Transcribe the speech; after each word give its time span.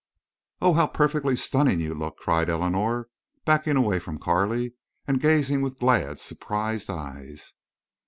"Oh, 0.61 0.73
how 0.73 0.87
perfectly 0.87 1.35
stunning 1.35 1.79
you 1.79 1.93
look!" 1.93 2.17
cried 2.17 2.49
Eleanor, 2.49 3.07
backing 3.45 3.75
away 3.77 3.99
from 3.99 4.17
Carley 4.17 4.73
and 5.07 5.21
gazing 5.21 5.61
with 5.61 5.77
glad, 5.77 6.19
surprised 6.19 6.89
eyes. 6.89 7.53